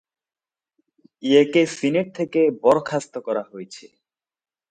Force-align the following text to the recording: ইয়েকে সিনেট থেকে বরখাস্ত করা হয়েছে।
ইয়েকে 1.23 1.61
সিনেট 1.77 2.07
থেকে 2.17 2.41
বরখাস্ত 2.63 3.13
করা 3.25 3.43
হয়েছে। 3.51 3.85